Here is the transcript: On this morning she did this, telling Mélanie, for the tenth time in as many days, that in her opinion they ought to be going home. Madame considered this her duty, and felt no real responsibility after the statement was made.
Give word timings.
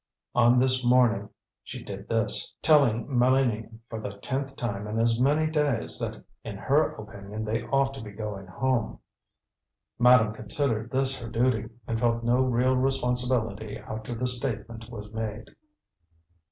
On 0.33 0.57
this 0.57 0.83
morning 0.83 1.29
she 1.63 1.83
did 1.83 2.09
this, 2.09 2.55
telling 2.63 3.05
Mélanie, 3.05 3.71
for 3.87 3.99
the 4.01 4.13
tenth 4.17 4.55
time 4.55 4.87
in 4.87 4.97
as 4.99 5.19
many 5.19 5.45
days, 5.45 5.99
that 5.99 6.23
in 6.43 6.57
her 6.57 6.93
opinion 6.93 7.45
they 7.45 7.61
ought 7.67 7.93
to 7.93 8.01
be 8.01 8.09
going 8.09 8.47
home. 8.47 8.97
Madame 9.99 10.33
considered 10.33 10.89
this 10.89 11.15
her 11.19 11.29
duty, 11.29 11.69
and 11.85 11.99
felt 11.99 12.23
no 12.23 12.41
real 12.41 12.75
responsibility 12.75 13.77
after 13.77 14.15
the 14.15 14.25
statement 14.25 14.89
was 14.89 15.11
made. 15.13 15.51